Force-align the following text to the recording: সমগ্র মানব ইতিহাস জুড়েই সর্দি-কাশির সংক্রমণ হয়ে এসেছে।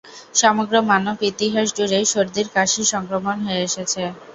সমগ্র 0.35 0.75
মানব 0.91 1.17
ইতিহাস 1.31 1.67
জুড়েই 1.77 2.05
সর্দি-কাশির 2.13 2.87
সংক্রমণ 2.93 3.37
হয়ে 3.45 3.65
এসেছে। 3.67 4.01